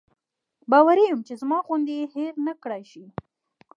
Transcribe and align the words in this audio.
باوري 0.71 1.05
یم 1.07 1.19
چې 1.27 1.33
زما 1.41 1.57
غوندې 1.65 1.93
یې 1.99 2.05
هېر 2.15 2.33
نکړای 2.47 2.83
شي. 2.91 3.05